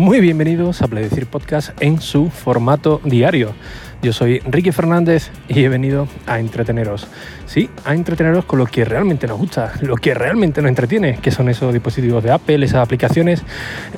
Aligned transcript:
Muy 0.00 0.20
bienvenidos 0.20 0.80
a 0.80 0.88
Pledecir 0.88 1.26
Podcast 1.26 1.78
en 1.82 2.00
su 2.00 2.30
formato 2.30 3.02
diario. 3.04 3.52
Yo 4.00 4.14
soy 4.14 4.38
Ricky 4.38 4.72
Fernández 4.72 5.30
y 5.46 5.62
he 5.62 5.68
venido 5.68 6.08
a 6.26 6.40
entreteneros. 6.40 7.06
Sí, 7.44 7.68
a 7.84 7.92
entreteneros 7.92 8.46
con 8.46 8.60
lo 8.60 8.64
que 8.64 8.86
realmente 8.86 9.26
nos 9.26 9.36
gusta, 9.36 9.74
lo 9.82 9.96
que 9.96 10.14
realmente 10.14 10.62
nos 10.62 10.70
entretiene, 10.70 11.18
que 11.18 11.30
son 11.30 11.50
esos 11.50 11.74
dispositivos 11.74 12.24
de 12.24 12.30
Apple, 12.30 12.64
esas 12.64 12.82
aplicaciones, 12.82 13.42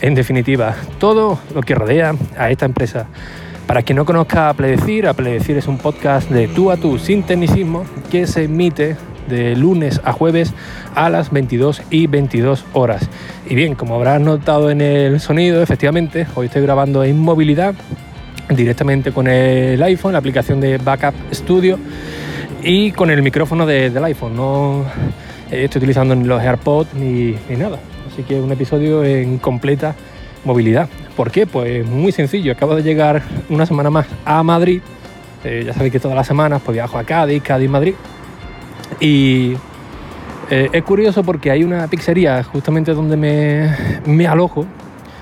en 0.00 0.16
definitiva, 0.16 0.74
todo 0.98 1.38
lo 1.54 1.60
que 1.60 1.76
rodea 1.76 2.16
a 2.36 2.50
esta 2.50 2.66
empresa. 2.66 3.06
Para 3.68 3.82
quien 3.82 3.94
no 3.94 4.04
conozca 4.04 4.48
a 4.48 4.54
Pledecir, 4.54 5.08
Pledecir 5.14 5.56
es 5.56 5.68
un 5.68 5.78
podcast 5.78 6.28
de 6.30 6.48
tú 6.48 6.72
a 6.72 6.78
tú 6.78 6.98
sin 6.98 7.22
tecnicismo 7.22 7.84
que 8.10 8.26
se 8.26 8.42
emite 8.42 8.96
de 9.28 9.56
lunes 9.56 10.00
a 10.04 10.12
jueves 10.12 10.52
a 10.94 11.10
las 11.10 11.30
22 11.30 11.82
y 11.90 12.06
22 12.06 12.64
horas. 12.72 13.08
Y 13.48 13.54
bien, 13.54 13.74
como 13.74 13.94
habrás 13.94 14.20
notado 14.20 14.70
en 14.70 14.80
el 14.80 15.20
sonido, 15.20 15.62
efectivamente, 15.62 16.26
hoy 16.34 16.46
estoy 16.46 16.62
grabando 16.62 17.04
en 17.04 17.18
movilidad 17.18 17.74
directamente 18.48 19.12
con 19.12 19.26
el 19.28 19.82
iPhone, 19.82 20.12
la 20.12 20.18
aplicación 20.18 20.60
de 20.60 20.78
Backup 20.78 21.14
Studio 21.32 21.78
y 22.62 22.92
con 22.92 23.10
el 23.10 23.22
micrófono 23.22 23.66
del 23.66 24.04
iPhone. 24.04 24.36
No 24.36 24.84
estoy 25.50 25.78
utilizando 25.78 26.14
ni 26.14 26.24
los 26.24 26.40
AirPods 26.40 26.94
ni, 26.94 27.36
ni 27.48 27.56
nada. 27.56 27.78
Así 28.10 28.22
que 28.22 28.40
un 28.40 28.52
episodio 28.52 29.04
en 29.04 29.38
completa 29.38 29.94
movilidad. 30.44 30.88
¿Por 31.16 31.30
qué? 31.30 31.46
Pues 31.46 31.86
muy 31.86 32.12
sencillo. 32.12 32.52
Acabo 32.52 32.74
de 32.74 32.82
llegar 32.82 33.22
una 33.48 33.66
semana 33.66 33.90
más 33.90 34.06
a 34.24 34.42
Madrid. 34.42 34.80
Eh, 35.44 35.64
ya 35.66 35.72
sabéis 35.72 35.92
que 35.92 36.00
todas 36.00 36.16
las 36.16 36.26
semanas 36.26 36.62
pues 36.64 36.74
viajo 36.74 36.98
a 36.98 37.04
Cádiz, 37.04 37.42
Cádiz, 37.42 37.68
Madrid. 37.68 37.94
Y 39.00 39.54
eh, 40.50 40.68
es 40.72 40.82
curioso 40.82 41.22
porque 41.22 41.50
hay 41.50 41.64
una 41.64 41.86
pizzería 41.88 42.42
justamente 42.42 42.94
donde 42.94 43.16
me, 44.06 44.26
alojo, 44.26 44.66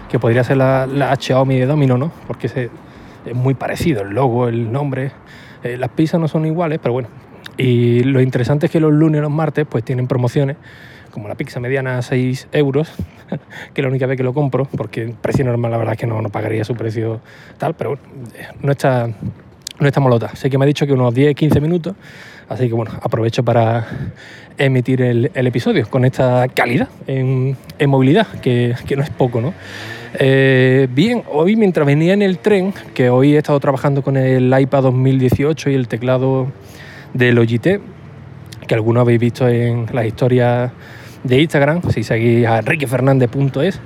que 0.08 0.18
podría 0.18 0.44
ser 0.44 0.56
la, 0.56 0.86
la 0.86 1.14
Xiaomi 1.16 1.58
de 1.58 1.66
Domino, 1.66 1.96
¿no? 1.96 2.10
Porque 2.26 2.46
es 2.46 3.34
muy 3.34 3.54
parecido 3.54 4.02
el 4.02 4.10
logo, 4.10 4.48
el 4.48 4.72
nombre. 4.72 5.12
Eh, 5.62 5.76
las 5.76 5.90
pizzas 5.90 6.20
no 6.20 6.28
son 6.28 6.46
iguales, 6.46 6.78
pero 6.82 6.92
bueno. 6.92 7.08
Y 7.56 8.02
lo 8.04 8.20
interesante 8.20 8.66
es 8.66 8.72
que 8.72 8.80
los 8.80 8.92
lunes 8.92 9.18
y 9.18 9.22
los 9.22 9.30
martes 9.30 9.66
pues 9.68 9.84
tienen 9.84 10.06
promociones, 10.06 10.56
como 11.10 11.28
la 11.28 11.34
pizza 11.34 11.60
mediana 11.60 11.98
a 11.98 12.02
6 12.02 12.48
euros, 12.52 12.90
que 13.74 13.80
es 13.80 13.82
la 13.82 13.88
única 13.88 14.06
vez 14.06 14.16
que 14.16 14.22
lo 14.22 14.32
compro, 14.32 14.64
porque 14.64 15.14
precio 15.20 15.44
normal 15.44 15.70
la 15.70 15.76
verdad 15.76 15.94
es 15.94 16.00
que 16.00 16.06
no, 16.06 16.22
no 16.22 16.30
pagaría 16.30 16.64
su 16.64 16.74
precio 16.74 17.20
tal, 17.58 17.74
pero 17.74 17.90
bueno, 17.90 18.02
no 18.62 18.72
está, 18.72 19.10
no 19.80 19.86
está 19.86 20.00
molota. 20.00 20.34
Sé 20.36 20.50
que 20.50 20.58
me 20.58 20.64
ha 20.64 20.68
dicho 20.68 20.86
que 20.86 20.92
unos 20.92 21.14
10-15 21.14 21.60
minutos 21.60 21.94
Así 22.50 22.66
que 22.66 22.74
bueno, 22.74 22.90
aprovecho 23.00 23.44
para 23.44 23.86
emitir 24.58 25.00
el, 25.02 25.30
episodio 25.34 25.88
con 25.88 26.04
esta 26.04 26.48
calidad 26.48 26.88
en, 27.06 27.56
movilidad, 27.86 28.26
que, 28.42 28.74
no 28.96 29.04
es 29.04 29.10
poco, 29.10 29.40
¿no? 29.40 29.54
Eh, 30.14 30.88
bien, 30.90 31.22
hoy 31.32 31.54
mientras 31.54 31.86
venía 31.86 32.12
en 32.12 32.22
el 32.22 32.38
tren, 32.38 32.74
que 32.92 33.08
hoy 33.08 33.36
he 33.36 33.38
estado 33.38 33.60
trabajando 33.60 34.02
con 34.02 34.16
el 34.16 34.52
iPad 34.52 34.82
2018 34.82 35.70
y 35.70 35.74
el 35.74 35.86
teclado 35.86 36.48
del 37.14 37.36
Logitech, 37.36 37.80
que 38.66 38.74
algunos 38.74 39.02
habéis 39.02 39.20
visto 39.20 39.46
en 39.46 39.86
las 39.92 40.06
historias 40.06 40.72
de 41.22 41.40
Instagram, 41.42 41.82
si 41.88 42.02
seguís 42.02 42.48
a 42.48 42.58
enriquefernandez.es. 42.58 43.80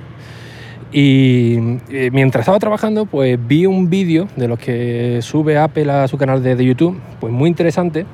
Y 0.97 1.57
eh, 1.89 2.09
mientras 2.13 2.43
estaba 2.43 2.57
trabajando, 2.57 3.05
pues 3.05 3.37
vi 3.45 3.65
un 3.65 3.89
vídeo 3.89 4.29
de 4.37 4.47
los 4.47 4.57
que 4.57 5.19
sube 5.21 5.57
Apple 5.57 5.91
a 5.91 6.07
su 6.07 6.17
canal 6.17 6.41
de, 6.41 6.55
de 6.55 6.63
YouTube, 6.63 6.97
pues 7.19 7.33
muy 7.33 7.49
interesante, 7.49 8.05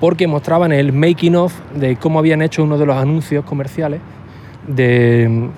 porque 0.00 0.26
mostraban 0.26 0.72
el 0.72 0.92
making 0.92 1.36
of 1.36 1.54
de 1.76 1.94
cómo 1.94 2.18
habían 2.18 2.42
hecho 2.42 2.64
uno 2.64 2.78
de 2.78 2.86
los 2.86 2.96
anuncios 2.96 3.44
comerciales 3.44 4.00
de, 4.66 5.50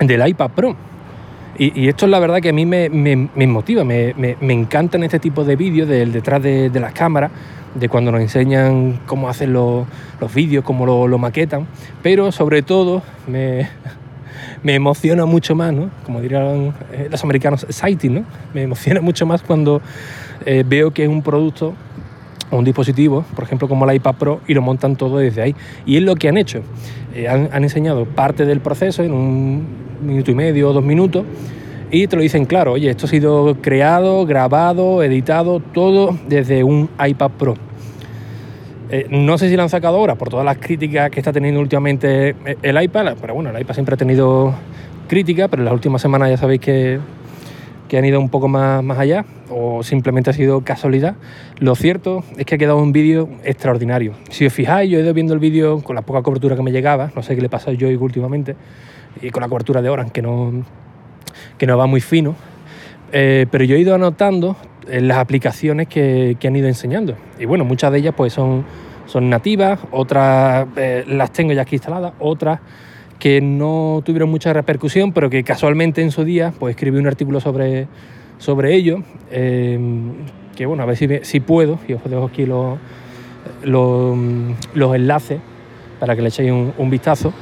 del 0.00 0.26
iPad 0.26 0.50
Pro. 0.50 0.74
Y, 1.56 1.86
esto 1.86 2.06
es 2.06 2.10
la 2.10 2.18
verdad 2.18 2.40
que 2.40 2.48
a 2.48 2.52
mí 2.52 2.66
me, 2.66 2.88
motiva, 3.46 3.84
me, 3.84 4.36
encantan 4.40 5.04
este 5.04 5.20
tipo 5.20 5.44
de 5.44 5.54
vídeos 5.54 5.88
del 5.88 6.10
detrás 6.10 6.42
de, 6.42 6.68
las 6.80 6.92
cámaras, 6.94 7.30
de 7.76 7.88
cuando 7.88 8.10
nos 8.10 8.22
enseñan 8.22 8.98
cómo 9.06 9.28
hacen 9.28 9.52
los, 9.52 9.86
vídeos, 10.34 10.64
cómo 10.64 11.06
lo, 11.06 11.16
maquetan, 11.16 11.68
pero 12.02 12.32
sobre 12.32 12.62
todo 12.62 13.02
me, 13.28 13.68
emociona 14.74 15.26
mucho 15.26 15.54
más, 15.54 15.72
¿no? 15.72 15.90
como 16.04 16.20
dirían 16.20 16.74
eh, 16.92 17.08
los 17.10 17.22
americanos, 17.24 17.64
exciting, 17.64 18.14
¿no? 18.14 18.24
me 18.52 18.62
emociona 18.62 19.00
mucho 19.00 19.26
más 19.26 19.42
cuando 19.42 19.80
eh, 20.46 20.64
veo 20.66 20.92
que 20.92 21.04
es 21.04 21.08
un 21.08 21.22
producto 21.22 21.74
un 22.50 22.64
dispositivo, 22.64 23.24
por 23.34 23.44
ejemplo 23.44 23.68
como 23.68 23.88
el 23.88 23.96
iPad 23.96 24.14
Pro, 24.14 24.40
y 24.46 24.54
lo 24.54 24.62
montan 24.62 24.96
todo 24.96 25.18
desde 25.18 25.42
ahí. 25.42 25.56
Y 25.86 25.96
es 25.96 26.02
lo 26.02 26.14
que 26.14 26.28
han 26.28 26.36
hecho. 26.36 26.62
Eh, 27.14 27.28
han, 27.28 27.62
enseñado 27.62 28.04
parte 28.04 28.44
del 28.44 28.60
proceso 28.60 29.02
en 29.02 29.12
un 29.12 29.66
minuto 30.02 30.30
y 30.30 30.34
medio 30.34 30.70
o 30.70 30.72
dos 30.72 30.84
minutos 30.84 31.24
y 31.90 32.06
te 32.08 32.16
lo 32.16 32.22
dicen 32.22 32.44
claro, 32.44 32.72
oye, 32.72 32.90
esto 32.90 33.06
ha 33.06 33.08
sido 33.08 33.56
creado, 33.60 34.26
grabado, 34.26 35.02
editado, 35.02 35.60
todo 35.60 36.16
desde 36.28 36.64
un 36.64 36.90
iPad 37.04 37.30
Pro. 37.38 37.54
Eh, 38.90 39.06
no 39.10 39.38
sé 39.38 39.48
si 39.48 39.56
lo 39.56 39.62
han 39.62 39.68
sacado 39.68 39.96
ahora 39.96 40.14
por 40.14 40.28
todas 40.28 40.44
las 40.44 40.58
críticas 40.58 41.10
que 41.10 41.20
está 41.20 41.32
teniendo 41.32 41.60
últimamente 41.60 42.34
el 42.62 42.82
iPad, 42.82 43.16
pero 43.20 43.34
bueno, 43.34 43.50
el 43.50 43.60
iPad 43.60 43.74
siempre 43.74 43.94
ha 43.94 43.98
tenido 43.98 44.54
crítica, 45.08 45.48
pero 45.48 45.62
en 45.62 45.64
las 45.66 45.74
últimas 45.74 46.02
semanas 46.02 46.30
ya 46.30 46.36
sabéis 46.36 46.60
que 46.60 47.00
que 47.88 47.98
han 47.98 48.04
ido 48.04 48.20
un 48.20 48.28
poco 48.28 48.48
más, 48.48 48.82
más 48.82 48.98
allá 48.98 49.24
o 49.50 49.82
simplemente 49.82 50.30
ha 50.30 50.32
sido 50.32 50.62
casualidad. 50.62 51.16
Lo 51.58 51.74
cierto 51.74 52.24
es 52.36 52.46
que 52.46 52.54
ha 52.54 52.58
quedado 52.58 52.78
un 52.78 52.92
vídeo 52.92 53.28
extraordinario. 53.44 54.14
Si 54.30 54.46
os 54.46 54.52
fijáis, 54.52 54.90
yo 54.90 54.98
he 54.98 55.02
ido 55.02 55.12
viendo 55.14 55.34
el 55.34 55.40
vídeo 55.40 55.82
con 55.82 55.94
la 55.94 56.02
poca 56.02 56.22
cobertura 56.22 56.56
que 56.56 56.62
me 56.62 56.72
llegaba, 56.72 57.10
no 57.14 57.22
sé 57.22 57.34
qué 57.34 57.42
le 57.42 57.48
pasa 57.48 57.70
a 57.70 57.74
Joy 57.74 57.96
últimamente, 57.96 58.56
y 59.20 59.30
con 59.30 59.42
la 59.42 59.48
cobertura 59.48 59.82
de 59.82 59.88
Orange 59.90 60.12
que 60.12 60.22
no, 60.22 60.64
que 61.58 61.66
no 61.66 61.76
va 61.76 61.86
muy 61.86 62.00
fino, 62.00 62.34
eh, 63.12 63.46
pero 63.50 63.64
yo 63.64 63.76
he 63.76 63.78
ido 63.78 63.94
anotando 63.94 64.56
las 64.88 65.18
aplicaciones 65.18 65.88
que, 65.88 66.36
que, 66.38 66.48
han 66.48 66.56
ido 66.56 66.68
enseñando. 66.68 67.16
Y 67.38 67.44
bueno, 67.44 67.64
muchas 67.64 67.92
de 67.92 67.98
ellas 67.98 68.14
pues 68.16 68.32
son, 68.32 68.64
son 69.06 69.30
nativas, 69.30 69.80
otras 69.90 70.66
eh, 70.76 71.04
las 71.06 71.32
tengo 71.32 71.52
ya 71.52 71.62
aquí 71.62 71.76
instaladas, 71.76 72.12
otras 72.18 72.60
que 73.18 73.40
no 73.40 74.02
tuvieron 74.04 74.30
mucha 74.30 74.52
repercusión, 74.52 75.12
pero 75.12 75.30
que 75.30 75.44
casualmente 75.44 76.02
en 76.02 76.10
su 76.10 76.24
día 76.24 76.52
pues 76.58 76.74
escribí 76.74 76.98
un 76.98 77.06
artículo 77.06 77.40
sobre, 77.40 77.86
sobre 78.38 78.74
ello, 78.74 78.98
eh, 79.30 79.78
que 80.54 80.66
bueno, 80.66 80.82
a 80.82 80.86
ver 80.86 80.96
si, 80.96 81.08
si, 81.22 81.40
puedo, 81.40 81.78
y 81.88 81.94
os 81.94 82.04
dejo 82.04 82.24
aquí 82.24 82.46
los, 82.46 82.78
los, 83.62 84.94
enlaces 84.94 85.40
para 85.98 86.14
que 86.14 86.22
le 86.22 86.28
echéis 86.28 86.52
un, 86.52 86.90
vistazo. 86.90 87.32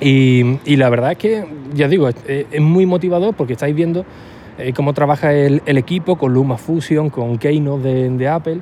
Y, 0.00 0.58
y, 0.64 0.76
la 0.76 0.88
verdad 0.90 1.12
es 1.12 1.18
que, 1.18 1.44
ya 1.74 1.88
digo, 1.88 2.08
es, 2.08 2.60
muy 2.60 2.86
motivador 2.86 3.34
porque 3.34 3.52
estáis 3.52 3.74
viendo 3.74 4.04
eh, 4.58 4.72
cómo 4.72 4.92
trabaja 4.92 5.32
el, 5.32 5.62
equipo 5.66 6.16
con 6.16 6.32
LumaFusion, 6.34 7.10
con 7.10 7.38
Keynote 7.38 8.10
de, 8.10 8.28
Apple. 8.28 8.60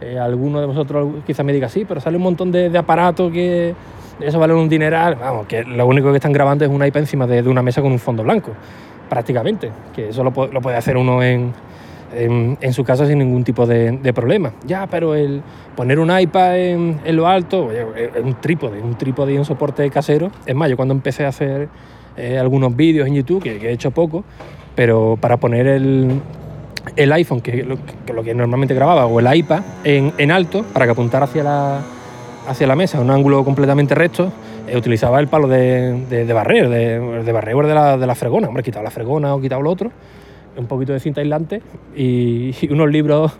Eh, 0.00 0.18
alguno 0.18 0.60
de 0.60 0.66
vosotros 0.66 1.08
quizás 1.26 1.44
me 1.46 1.52
diga, 1.52 1.68
sí, 1.68 1.84
pero 1.86 2.00
sale 2.00 2.16
un 2.16 2.24
montón 2.24 2.50
de, 2.50 2.70
de 2.70 2.78
aparatos 2.78 3.30
que, 3.32 3.74
eso 4.20 4.38
vale 4.38 4.54
un 4.54 4.68
dineral, 4.68 5.16
vamos, 5.16 5.46
que 5.46 5.64
lo 5.64 5.86
único 5.86 6.10
que 6.10 6.16
están 6.16 6.32
grabando 6.32 6.64
es 6.64 6.70
una 6.70 6.86
iPad 6.86 7.00
encima 7.00 7.26
de, 7.26 7.42
una 7.48 7.62
mesa 7.62 7.82
con 7.82 7.92
un 7.92 7.98
fondo 7.98 8.22
blanco, 8.22 8.52
prácticamente, 9.08 9.70
que 9.94 10.10
eso 10.10 10.22
lo, 10.22 10.32
puede 10.32 10.76
hacer 10.76 10.96
uno 10.96 11.22
en, 11.22 11.52
en, 12.14 12.72
su 12.72 12.84
casa 12.84 13.06
sin 13.06 13.18
ningún 13.18 13.42
tipo 13.42 13.66
de, 13.66 14.12
problema. 14.14 14.52
Ya, 14.64 14.86
pero 14.86 15.14
el 15.14 15.42
poner 15.74 15.98
un 15.98 16.16
iPad 16.16 16.58
en, 16.58 17.16
lo 17.16 17.26
alto, 17.26 17.68
un 18.22 18.34
trípode, 18.40 18.80
un 18.80 18.96
trípode 18.96 19.34
y 19.34 19.38
un 19.38 19.44
soporte 19.44 19.88
casero. 19.90 20.30
Es 20.46 20.54
más, 20.54 20.68
yo 20.68 20.76
cuando 20.76 20.94
empecé 20.94 21.24
a 21.24 21.28
hacer 21.28 21.68
eh, 22.16 22.38
algunos 22.38 22.76
vídeos 22.76 23.08
en 23.08 23.14
YouTube, 23.14 23.42
que, 23.42 23.56
he 23.56 23.72
hecho 23.72 23.90
poco, 23.90 24.24
pero 24.74 25.18
para 25.20 25.36
poner 25.36 25.66
el, 25.66 26.20
el 26.96 27.12
iPhone, 27.12 27.40
que 27.40 27.62
lo, 27.62 27.76
que 28.06 28.12
lo, 28.12 28.22
que 28.22 28.34
normalmente 28.34 28.74
grababa, 28.74 29.06
o 29.06 29.20
el 29.20 29.34
iPad 29.34 29.62
en, 29.84 30.12
en 30.18 30.30
alto, 30.30 30.64
para 30.72 30.86
que 30.86 30.92
apuntara 30.92 31.24
hacia 31.24 31.42
la 31.42 31.80
hacia 32.46 32.66
la 32.66 32.76
mesa, 32.76 33.00
un 33.00 33.10
ángulo 33.10 33.44
completamente 33.44 33.94
recto, 33.94 34.32
eh, 34.66 34.76
utilizaba 34.76 35.20
el 35.20 35.28
palo 35.28 35.48
de, 35.48 36.06
de, 36.08 36.32
barrer, 36.32 36.68
de, 36.68 37.22
de 37.22 37.32
barrer 37.32 37.56
de 37.66 37.74
la, 37.74 37.96
de 37.96 38.06
la 38.06 38.14
fregona. 38.14 38.48
Hombre, 38.48 38.62
quitaba 38.62 38.84
la 38.84 38.90
fregona 38.90 39.34
o 39.34 39.40
quitaba 39.40 39.62
lo 39.62 39.70
otro, 39.70 39.90
un 40.56 40.66
poquito 40.66 40.92
de 40.92 41.00
cinta 41.00 41.20
aislante 41.20 41.62
y, 41.96 42.54
unos 42.70 42.90
libros 42.90 43.32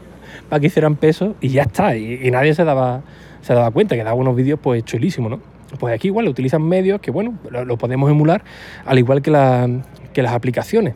para 0.49 0.61
que 0.61 0.67
hicieran 0.67 0.97
peso 0.97 1.35
y 1.41 1.49
ya 1.49 1.63
está. 1.63 1.97
Y, 1.97 2.31
nadie 2.31 2.55
se 2.55 2.65
daba, 2.65 3.03
se 3.41 3.55
daba 3.55 3.71
cuenta 3.71 3.97
que 3.97 4.05
daba 4.05 4.15
unos 4.15 4.37
vídeos 4.37 4.59
pues 4.63 4.85
chulísimos, 4.85 5.31
¿no? 5.31 5.41
Pues 5.79 5.95
aquí 5.95 6.09
igual 6.09 6.29
utilizan 6.29 6.63
medios 6.63 7.01
que, 7.01 7.11
bueno, 7.11 7.35
lo, 7.51 7.79
podemos 7.79 8.11
emular, 8.11 8.45
al 8.85 8.99
igual 8.99 9.23
que, 9.23 9.31
la, 9.31 9.69
que 10.13 10.23
las 10.23 10.35
aplicaciones. 10.35 10.95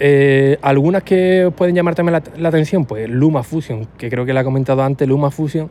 Eh, 0.00 0.58
algunas 0.62 1.02
que 1.02 1.52
pueden 1.56 1.74
llamar 1.74 1.94
también 1.94 2.22
la, 2.36 2.48
atención, 2.48 2.84
pues 2.84 3.08
Luma 3.08 3.42
Fusion, 3.42 3.86
que 3.98 4.08
creo 4.08 4.24
que 4.24 4.32
la 4.32 4.40
ha 4.40 4.44
comentado 4.44 4.82
antes, 4.82 5.08
Luma 5.08 5.30
Fusion. 5.30 5.70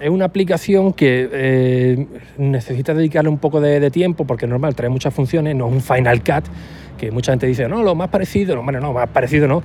Es 0.00 0.10
una 0.10 0.24
aplicación 0.24 0.92
que 0.92 1.28
eh, 1.32 2.06
necesita 2.36 2.94
dedicarle 2.94 3.30
un 3.30 3.38
poco 3.38 3.60
de, 3.60 3.90
tiempo 3.90 4.26
porque 4.26 4.46
es 4.46 4.50
normal, 4.50 4.74
trae 4.74 4.90
muchas 4.90 5.14
funciones, 5.14 5.54
no 5.54 5.68
es 5.68 5.72
un 5.72 5.80
Final 5.80 6.22
Cut, 6.22 6.44
que 6.98 7.10
mucha 7.10 7.32
gente 7.32 7.46
dice, 7.46 7.68
no, 7.68 7.82
lo 7.82 7.94
más 7.94 8.08
parecido, 8.08 8.56
no, 8.56 8.62
bueno, 8.64 8.80
no, 8.80 8.92
más 8.92 9.08
parecido 9.08 9.46
no, 9.46 9.62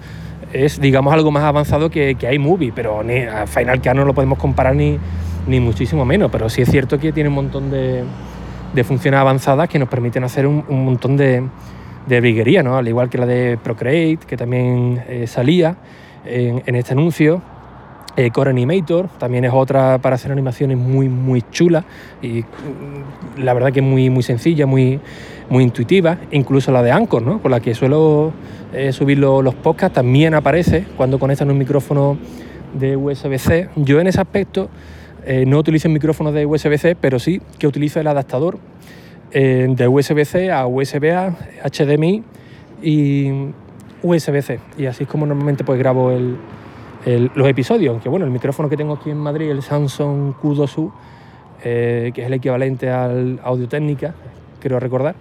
es 0.53 0.79
digamos 0.79 1.13
algo 1.13 1.31
más 1.31 1.43
avanzado 1.43 1.89
que, 1.89 2.15
que 2.15 2.31
iMovie, 2.31 2.71
pero 2.71 3.01
a 3.01 3.47
Final 3.47 3.81
Cut 3.81 3.93
no 3.93 4.05
lo 4.05 4.13
podemos 4.13 4.37
comparar 4.37 4.75
ni, 4.75 4.99
ni 5.49 5.59
muchísimo 5.59 6.05
menos, 6.05 6.31
pero 6.31 6.49
sí 6.49 6.61
es 6.61 6.69
cierto 6.69 6.99
que 6.99 7.11
tiene 7.11 7.29
un 7.29 7.35
montón 7.35 7.71
de, 7.71 8.03
funciones 8.83 9.19
avanzadas 9.19 9.67
que 9.67 9.79
nos 9.79 9.89
permiten 9.89 10.23
hacer 10.23 10.47
un, 10.47 10.63
montón 10.69 11.17
de, 11.17 11.43
de 12.07 12.19
briguería, 12.19 12.63
¿no? 12.63 12.77
al 12.77 12.87
igual 12.87 13.09
que 13.09 13.17
la 13.17 13.25
de 13.25 13.57
Procreate, 13.61 14.19
que 14.27 14.37
también 14.37 15.03
eh, 15.07 15.27
salía 15.27 15.77
en, 16.25 16.75
este 16.75 16.93
anuncio. 16.93 17.41
Eh, 18.15 18.31
Core 18.31 18.49
Animator 18.49 19.07
también 19.17 19.45
es 19.45 19.51
otra 19.53 19.99
para 19.99 20.15
hacer 20.15 20.31
animaciones 20.31 20.77
muy, 20.77 21.07
muy 21.07 21.41
chula 21.51 21.85
y 22.21 22.41
mm, 22.41 23.41
la 23.43 23.53
verdad 23.53 23.71
que 23.71 23.79
es 23.79 23.85
muy, 23.85 24.09
muy 24.09 24.23
sencilla, 24.23 24.65
muy, 24.65 24.99
muy 25.49 25.63
intuitiva. 25.63 26.17
Incluso 26.31 26.71
la 26.71 26.83
de 26.83 26.91
Anchor, 26.91 27.21
¿no? 27.21 27.41
con 27.41 27.51
la 27.51 27.59
que 27.59 27.73
suelo 27.75 28.33
eh, 28.73 28.91
subir 28.91 29.19
los 29.19 29.55
podcasts, 29.55 29.95
también 29.95 30.33
aparece 30.33 30.85
cuando 30.97 31.19
conectan 31.19 31.49
un 31.49 31.57
micrófono 31.57 32.17
de 32.73 32.97
USB-C. 32.97 33.69
Yo 33.77 33.99
en 34.01 34.07
ese 34.07 34.19
aspecto 34.19 34.69
no 35.45 35.59
utilizo 35.59 35.87
el 35.87 35.93
micrófono 35.93 36.31
de 36.31 36.45
USB-C, 36.45 36.95
pero 36.95 37.19
sí 37.19 37.39
que 37.59 37.67
utilizo 37.67 37.99
el 37.99 38.07
adaptador 38.07 38.57
de 39.31 39.87
USB-C 39.87 40.51
a 40.51 40.65
USB-A, 40.65 41.35
HDMI 41.63 42.23
y 42.81 43.31
USB-C. 44.01 44.59
Y 44.77 44.85
así 44.85 45.03
es 45.03 45.09
como 45.09 45.25
normalmente 45.25 45.63
pues 45.63 45.77
grabo 45.79 46.11
los 47.05 47.47
episodios. 47.47 47.91
Aunque 47.91 48.09
bueno, 48.09 48.25
el 48.25 48.31
micrófono 48.31 48.69
que 48.69 48.77
tengo 48.77 48.93
aquí 48.93 49.09
en 49.09 49.17
Madrid, 49.17 49.49
el 49.49 49.61
Samsung 49.61 50.33
Q2U, 50.41 50.91
eh, 51.63 52.11
que 52.13 52.21
es 52.21 52.27
el 52.27 52.33
equivalente 52.33 52.89
al 52.89 53.39
Audio 53.43 53.67
Técnica, 53.67 54.13
quiero 54.59 54.79
recordar, 54.79 55.15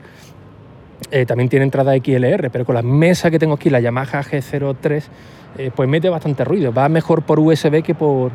eh, 1.11 1.27
también 1.27 1.49
tiene 1.49 1.65
entrada 1.65 1.97
XLR, 1.97 2.51
pero 2.51 2.65
con 2.65 2.75
la 2.75 2.83
mesa 2.83 3.31
que 3.31 3.39
tengo 3.39 3.55
aquí, 3.55 3.71
la 3.71 3.81
Yamaha 3.81 4.23
G03, 4.23 5.03
eh, 5.59 5.71
pues 5.75 5.89
mete 5.89 6.09
bastante 6.09 6.45
ruido. 6.45 6.73
Va 6.73 6.89
mejor 6.89 7.23
por 7.23 7.41
USB 7.41 7.83
que 7.83 7.95
por, 7.95 8.31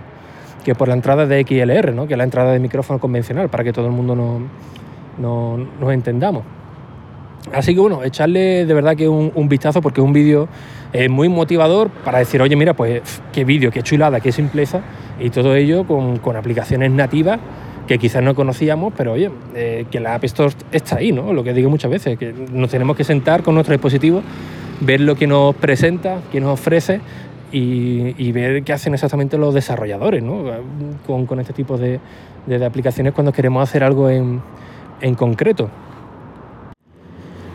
que 0.64 0.76
por 0.76 0.88
la 0.88 0.94
entrada 0.96 1.26
de 1.26 1.44
XLR, 1.44 1.94
¿no? 1.94 2.08
que 2.08 2.14
es 2.14 2.18
la 2.18 2.24
entrada 2.24 2.52
de 2.54 2.60
micrófono 2.60 3.00
convencional, 3.00 3.50
para 3.50 3.64
que 3.64 3.74
todo 3.74 3.86
el 3.86 3.92
mundo 3.92 4.16
no, 4.16 4.42
no, 5.18 5.58
nos 5.58 5.94
entendamos. 5.94 6.44
Así 7.52 7.74
que 7.74 7.82
bueno, 7.82 8.04
echarle 8.04 8.66
de 8.66 8.74
verdad 8.74 8.96
que 8.96 9.10
un, 9.10 9.50
vistazo 9.50 9.82
porque 9.82 10.00
es 10.00 10.06
un 10.06 10.14
vídeo 10.14 10.48
eh, 10.94 11.10
muy 11.10 11.28
motivador 11.28 11.90
para 11.90 12.20
decir, 12.20 12.42
oye, 12.42 12.56
mira, 12.56 12.74
pues 12.74 13.22
qué 13.34 13.44
vídeo, 13.44 13.70
qué 13.70 13.82
chulada, 13.84 14.22
qué 14.22 14.32
simpleza 14.32 14.82
y 15.20 15.30
todo 15.30 15.56
ello 15.56 15.86
con, 15.86 16.20
con 16.20 16.36
aplicaciones 16.38 16.92
nativas 16.92 17.40
que 17.88 17.98
quizás 17.98 18.24
no 18.24 18.34
conocíamos, 18.34 18.94
pero 18.96 19.14
oye, 19.14 19.30
eh, 19.56 19.86
que 19.92 20.00
la 20.00 20.16
App 20.16 20.24
Store 20.24 20.54
está 20.72 20.98
ahí, 20.98 21.12
¿no? 21.12 21.34
Lo 21.34 21.44
que 21.44 21.54
digo 21.54 21.70
muchas 21.70 21.92
veces, 21.92 22.18
que 22.18 22.34
nos 22.52 22.70
tenemos 22.70 22.96
que 22.96 23.04
sentar 23.04 23.44
con 23.44 23.56
nuestro 23.56 23.74
dispositivo, 23.74 24.22
ver 24.80 25.02
lo 25.02 25.16
que 25.16 25.28
nos 25.28 25.54
presenta, 25.56 26.22
qué 26.32 26.40
nos 26.40 26.52
ofrece 26.52 27.02
y, 27.52 28.32
ver 28.32 28.64
qué 28.64 28.74
hacen 28.74 28.94
exactamente 28.94 29.38
los 29.38 29.54
desarrolladores, 29.54 30.24
¿no? 30.24 30.44
Con, 31.06 31.26
con 31.26 31.40
este 31.40 31.54
tipo 31.54 31.78
de, 31.78 32.00
de 32.48 32.66
aplicaciones 32.66 33.14
cuando 33.14 33.32
queremos 33.32 33.62
hacer 33.62 33.84
algo 33.84 34.10
en 34.10 34.42
en 35.02 35.16
concreto. 35.16 35.70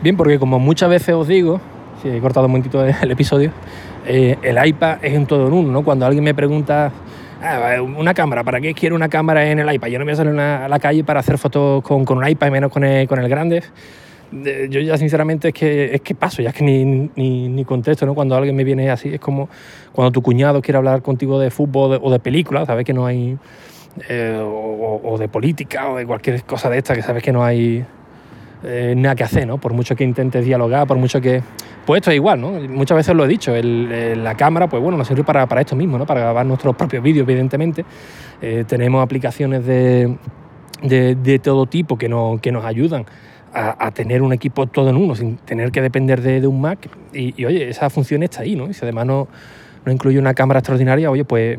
Bien, 0.01 0.15
porque 0.15 0.39
como 0.39 0.59
muchas 0.59 0.89
veces 0.89 1.13
os 1.15 1.27
digo, 1.27 1.59
si 2.01 2.09
he 2.09 2.19
cortado 2.19 2.45
un 2.45 2.53
momentito 2.53 2.83
el 2.85 3.11
episodio, 3.11 3.51
eh, 4.05 4.37
el 4.41 4.65
iPad 4.65 5.03
es 5.03 5.13
en 5.13 5.25
todo 5.25 5.47
en 5.47 5.53
uno, 5.53 5.71
¿no? 5.71 5.83
Cuando 5.83 6.05
alguien 6.05 6.23
me 6.23 6.33
pregunta, 6.33 6.91
ah, 7.43 7.81
una 7.81 8.13
cámara, 8.13 8.43
¿para 8.43 8.61
qué 8.61 8.73
quiero 8.73 8.95
una 8.95 9.09
cámara 9.09 9.49
en 9.49 9.59
el 9.59 9.73
iPad? 9.73 9.89
Yo 9.89 9.99
no 9.99 10.05
voy 10.05 10.13
a 10.13 10.15
salir 10.15 10.39
a 10.39 10.69
la 10.69 10.79
calle 10.79 11.03
para 11.03 11.19
hacer 11.19 11.37
fotos 11.37 11.83
con, 11.83 12.05
con 12.05 12.17
un 12.17 12.27
iPad 12.27 12.47
y 12.47 12.51
menos 12.51 12.71
con 12.71 12.83
el, 12.83 13.07
con 13.07 13.19
el 13.19 13.27
grande. 13.27 13.63
Yo 14.31 14.79
ya 14.79 14.95
sinceramente 14.97 15.47
es 15.47 15.53
que, 15.53 15.95
es 15.95 16.01
que 16.01 16.13
paso, 16.13 16.41
ya 16.41 16.49
es 16.49 16.55
que 16.55 16.63
ni, 16.63 17.09
ni, 17.15 17.49
ni, 17.49 17.65
contesto, 17.65 18.05
¿no? 18.05 18.13
Cuando 18.13 18.35
alguien 18.35 18.55
me 18.55 18.63
viene 18.63 18.89
así, 18.91 19.09
es 19.09 19.19
como 19.19 19.49
cuando 19.91 20.11
tu 20.11 20.21
cuñado 20.21 20.61
quiere 20.61 20.77
hablar 20.77 21.01
contigo 21.01 21.39
de 21.39 21.49
fútbol 21.49 21.99
o 22.01 22.11
de, 22.11 22.19
películas, 22.19 22.67
sabes 22.67 22.85
que 22.85 22.93
no 22.93 23.07
hay 23.07 23.37
eh, 24.07 24.39
o, 24.41 25.17
de 25.17 25.27
política 25.27 25.89
o 25.89 25.97
de 25.97 26.05
cualquier 26.05 26.43
cosa 26.43 26.69
de 26.69 26.77
esta 26.77 26.95
que 26.95 27.01
sabes 27.01 27.23
que 27.23 27.31
no 27.31 27.43
hay 27.43 27.85
eh, 28.63 28.93
nada 28.95 29.15
que 29.15 29.23
hacer, 29.23 29.47
¿no? 29.47 29.57
Por 29.57 29.73
mucho 29.73 29.95
que 29.95 30.03
intentes 30.03 30.45
dialogar, 30.45 30.87
por 30.87 30.97
mucho 30.97 31.19
que... 31.21 31.41
Pues 31.85 32.01
esto 32.01 32.11
es 32.11 32.17
igual, 32.17 32.39
¿no? 32.39 32.51
Muchas 32.51 32.97
veces 32.97 33.15
lo 33.15 33.25
he 33.25 33.27
dicho, 33.27 33.51
la 33.55 34.35
cámara, 34.35 34.67
pues 34.67 34.83
bueno, 34.83 34.97
nos 34.97 35.07
sirve 35.07 35.23
para, 35.23 35.47
para 35.47 35.61
esto 35.61 35.75
mismo, 35.75 35.97
¿no? 35.97 36.05
Para 36.05 36.19
grabar 36.21 36.45
nuestros 36.45 36.75
propios 36.75 37.01
vídeos, 37.01 37.27
evidentemente. 37.27 37.83
Eh, 38.41 38.63
tenemos 38.67 39.03
aplicaciones 39.03 39.65
de, 39.65 40.15
de, 40.83 41.39
todo 41.39 41.65
tipo 41.65 41.97
que, 41.97 42.07
no, 42.07 42.37
que 42.41 42.51
nos 42.51 42.63
ayudan 42.63 43.05
a, 43.53 43.89
tener 43.91 44.21
un 44.21 44.33
equipo 44.33 44.67
todo 44.67 44.89
en 44.89 44.97
uno, 44.97 45.15
sin 45.15 45.37
tener 45.37 45.71
que 45.71 45.81
depender 45.81 46.21
de, 46.21 46.41
de 46.41 46.47
un 46.47 46.61
Mac. 46.61 46.89
Y, 47.11 47.33
y, 47.41 47.45
oye, 47.45 47.69
esa 47.69 47.89
función 47.89 48.21
está 48.21 48.41
ahí, 48.41 48.55
¿no? 48.55 48.69
Y 48.69 48.73
si 48.73 48.85
además 48.85 49.07
no, 49.07 49.27
no 49.83 49.91
incluye 49.91 50.19
una 50.19 50.35
cámara 50.35 50.59
extraordinaria, 50.59 51.09
oye, 51.09 51.25
pues 51.25 51.57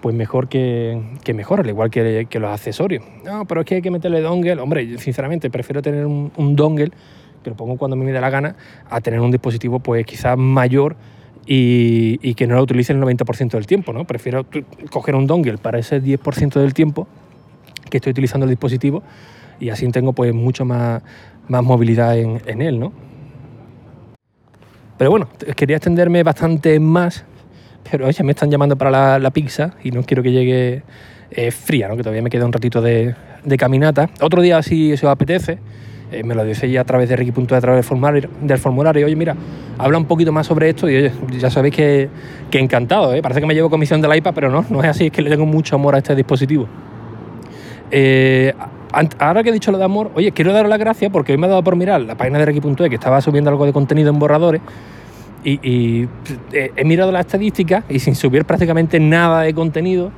pues 0.00 0.14
mejor 0.14 0.48
que, 0.48 1.00
mejor, 1.34 1.60
al 1.60 1.68
igual 1.68 1.90
que, 1.90 2.26
los 2.32 2.50
accesorios. 2.50 3.04
No, 3.24 3.44
pero 3.44 3.60
es 3.60 3.66
que 3.66 3.76
hay 3.76 3.82
que 3.82 3.90
meterle 3.90 4.20
dongle. 4.20 4.60
Hombre, 4.60 4.98
sinceramente 4.98 5.50
prefiero 5.50 5.82
tener 5.82 6.06
un, 6.06 6.56
dongle, 6.56 6.90
que 7.42 7.50
lo 7.50 7.56
pongo 7.56 7.76
cuando 7.76 7.96
me 7.96 8.10
da 8.12 8.20
la 8.20 8.30
gana, 8.30 8.56
a 8.88 9.00
tener 9.00 9.20
un 9.20 9.30
dispositivo 9.30 9.80
pues 9.80 10.04
quizás 10.06 10.36
mayor 10.36 10.96
y, 11.46 12.34
que 12.34 12.46
no 12.46 12.54
lo 12.56 12.62
utilice 12.62 12.92
el 12.92 13.00
90% 13.00 13.50
del 13.50 13.66
tiempo. 13.66 13.92
¿no? 13.92 14.04
Prefiero 14.04 14.46
coger 14.90 15.14
un 15.14 15.26
dongle 15.26 15.58
para 15.58 15.78
ese 15.78 16.02
10% 16.02 16.60
del 16.60 16.74
tiempo 16.74 17.06
que 17.90 17.98
estoy 17.98 18.12
utilizando 18.12 18.44
el 18.44 18.50
dispositivo 18.50 19.02
y 19.58 19.70
así 19.70 19.86
tengo 19.90 20.12
pues 20.12 20.32
mucho 20.32 20.64
más, 20.64 21.02
más 21.48 21.62
movilidad 21.62 22.16
en, 22.16 22.40
en 22.46 22.62
él. 22.62 22.78
¿no? 22.80 22.92
Pero 24.96 25.10
bueno, 25.10 25.28
quería 25.56 25.76
extenderme 25.76 26.22
bastante 26.22 26.78
más 26.78 27.24
pero 27.90 28.06
oye, 28.06 28.22
me 28.22 28.32
están 28.32 28.50
llamando 28.50 28.76
para 28.76 29.18
la, 29.18 29.30
pizza 29.30 29.72
y 29.82 29.90
no 29.90 30.02
quiero 30.02 30.22
que 30.22 30.30
llegue 30.30 30.82
eh, 31.30 31.50
fría, 31.50 31.88
¿no? 31.88 31.96
que 31.96 32.02
todavía 32.02 32.22
me 32.22 32.30
queda 32.30 32.46
un 32.46 32.52
ratito 32.52 32.80
de, 32.80 33.14
caminata. 33.58 34.08
Otro 34.20 34.42
día, 34.42 34.62
si 34.62 34.92
os 34.92 35.02
apetece, 35.04 35.58
eh, 36.12 36.22
me 36.22 36.34
lo 36.34 36.44
decís 36.44 36.76
a 36.78 36.84
través 36.84 37.08
de 37.08 37.16
Ricky.de, 37.16 37.56
a 37.56 37.60
través 37.60 37.78
del 37.78 37.84
formulario, 37.84 38.30
del 38.40 38.58
formulario. 38.58 39.06
Oye, 39.06 39.16
mira, 39.16 39.34
habla 39.78 39.98
un 39.98 40.04
poquito 40.04 40.30
más 40.32 40.46
sobre 40.46 40.70
esto 40.70 40.88
y 40.88 40.96
oye, 40.96 41.12
ya 41.38 41.50
sabéis 41.50 41.74
que, 41.74 42.08
encantado. 42.52 43.14
¿eh? 43.14 43.22
Parece 43.22 43.40
que 43.40 43.46
me 43.46 43.54
llevo 43.54 43.70
comisión 43.70 44.00
del 44.00 44.14
iPad, 44.14 44.32
pero 44.34 44.50
no, 44.50 44.64
no 44.68 44.82
es 44.82 44.88
así, 44.88 45.06
es 45.06 45.12
que 45.12 45.22
le 45.22 45.30
tengo 45.30 45.46
mucho 45.46 45.74
amor 45.74 45.94
a 45.94 45.98
este 45.98 46.14
dispositivo. 46.14 46.68
ahora 49.18 49.42
que 49.42 49.48
he 49.48 49.52
dicho 49.52 49.72
lo 49.72 49.78
de 49.78 49.84
amor, 49.84 50.12
oye, 50.14 50.32
quiero 50.32 50.52
daros 50.52 50.68
las 50.68 50.78
gracias 50.78 51.10
porque 51.10 51.32
hoy 51.32 51.38
me 51.38 51.46
ha 51.46 51.50
dado 51.50 51.64
por 51.64 51.74
mirar 51.76 52.00
la 52.02 52.14
página 52.14 52.38
de 52.38 52.46
Ricky.de 52.46 52.88
que 52.88 52.94
estaba 52.94 53.20
subiendo 53.20 53.50
algo 53.50 53.66
de 53.66 53.72
contenido 53.72 54.10
en 54.10 54.18
borradores 54.18 54.60
y, 55.44 56.08
eh, 56.52 56.72
he 56.76 56.84
mirado 56.84 57.12
las 57.12 57.26
estadísticas 57.26 57.84
y 57.88 57.98
sin 57.98 58.14
subir 58.14 58.44
prácticamente 58.44 59.00
nada 59.00 59.42
de 59.42 59.54
contenido, 59.54 60.10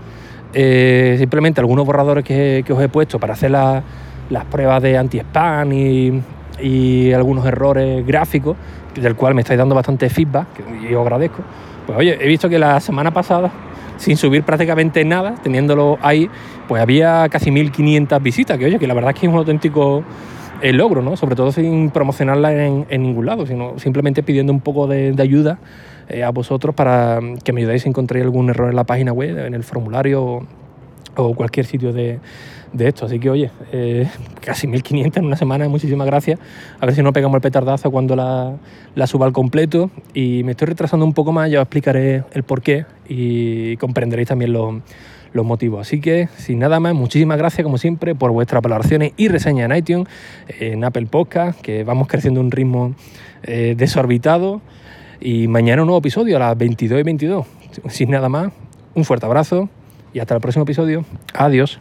eh, 0.54 1.16
simplemente 1.18 1.60
algunos 1.60 1.86
borradores 1.86 2.24
que, 2.24 2.64
os 2.68 2.82
he 2.82 2.88
puesto 2.88 3.18
para 3.18 3.34
hacer 3.34 3.50
las 3.50 4.44
pruebas 4.50 4.82
de 4.82 4.98
anti-spam 4.98 5.72
y, 5.72 7.12
algunos 7.12 7.44
errores 7.46 8.06
gráficos, 8.06 8.56
del 8.94 9.16
cual 9.16 9.34
me 9.34 9.40
estáis 9.40 9.58
dando 9.58 9.74
bastante 9.74 10.08
feedback, 10.10 10.46
y 10.88 10.94
os 10.94 11.02
agradezco. 11.02 11.42
Pues 11.86 11.98
oye, 11.98 12.16
he 12.20 12.28
visto 12.28 12.48
que 12.48 12.58
la 12.58 12.78
semana 12.80 13.10
pasada, 13.10 13.50
sin 13.96 14.16
subir 14.16 14.42
prácticamente 14.44 15.04
nada, 15.04 15.34
teniéndolo 15.42 15.98
ahí, 16.02 16.28
pues 16.68 16.80
había 16.80 17.28
casi 17.28 17.50
1500 17.50 18.22
visitas, 18.22 18.58
que 18.58 18.66
oye, 18.66 18.78
que 18.78 18.86
la 18.86 18.94
verdad 18.94 19.12
es 19.14 19.20
que 19.20 19.26
es 19.26 19.32
un 19.32 19.38
auténtico 19.38 20.04
el 20.62 20.76
logro, 20.76 21.02
¿no? 21.02 21.16
Sobre 21.16 21.36
todo 21.36 21.52
sin 21.52 21.90
promocionarla 21.90 22.66
en, 22.66 23.02
ningún 23.02 23.26
lado, 23.26 23.46
sino 23.46 23.78
simplemente 23.78 24.22
pidiendo 24.22 24.52
un 24.52 24.60
poco 24.60 24.86
de, 24.86 25.14
ayuda 25.18 25.58
eh, 26.08 26.22
a 26.22 26.30
vosotros 26.30 26.74
para 26.74 27.20
que 27.44 27.52
me 27.52 27.60
ayudéis 27.60 27.84
a 27.84 27.88
encontrar 27.88 28.22
algún 28.22 28.48
error 28.48 28.70
en 28.70 28.76
la 28.76 28.84
página 28.84 29.12
web, 29.12 29.38
en 29.44 29.54
el 29.54 29.64
formulario 29.64 30.46
o, 31.16 31.34
cualquier 31.34 31.66
sitio 31.66 31.92
de, 31.92 32.20
esto. 32.78 33.06
Así 33.06 33.18
que, 33.18 33.28
oye, 33.28 33.50
eh, 33.72 34.08
casi 34.40 34.66
1500 34.68 35.18
en 35.18 35.26
una 35.26 35.36
semana, 35.36 35.68
muchísimas 35.68 36.06
gracias. 36.06 36.38
A 36.80 36.86
ver 36.86 36.94
si 36.94 37.02
no 37.02 37.12
pegamos 37.12 37.36
el 37.36 37.42
petardazo 37.42 37.90
cuando 37.90 38.14
la, 38.14 38.54
la 38.94 39.06
suba 39.06 39.26
al 39.26 39.32
completo. 39.32 39.90
Y 40.14 40.42
me 40.44 40.52
estoy 40.52 40.68
retrasando 40.68 41.04
un 41.04 41.12
poco 41.12 41.32
más, 41.32 41.50
ya 41.50 41.58
os 41.58 41.64
explicaré 41.64 42.22
el 42.32 42.44
por 42.44 42.62
qué 42.62 42.86
y 43.08 43.76
comprenderéis 43.78 44.28
también 44.28 44.52
los 44.52 44.76
los 45.32 45.44
motivos. 45.44 45.86
Así 45.86 46.00
que, 46.00 46.28
sin 46.36 46.58
nada 46.58 46.80
más, 46.80 46.94
muchísimas 46.94 47.38
gracias 47.38 47.64
como 47.64 47.78
siempre 47.78 48.14
por 48.14 48.30
vuestras 48.32 48.62
valoraciones 48.62 49.12
y 49.16 49.28
reseñas 49.28 49.70
en 49.70 49.76
iTunes, 49.76 50.08
en 50.60 50.84
Apple 50.84 51.06
Podcast, 51.06 51.60
que 51.60 51.84
vamos 51.84 52.08
creciendo 52.08 52.40
a 52.40 52.44
un 52.44 52.50
ritmo 52.50 52.94
eh, 53.42 53.74
desorbitado. 53.76 54.60
Y 55.20 55.46
mañana 55.48 55.82
un 55.82 55.86
nuevo 55.86 56.00
episodio 56.00 56.36
a 56.36 56.40
las 56.40 56.58
22 56.58 57.00
y 57.00 57.02
22. 57.02 57.46
Sin 57.88 58.10
nada 58.10 58.28
más, 58.28 58.52
un 58.94 59.04
fuerte 59.04 59.26
abrazo 59.26 59.68
y 60.12 60.18
hasta 60.18 60.34
el 60.34 60.40
próximo 60.40 60.64
episodio. 60.64 61.04
Adiós. 61.34 61.78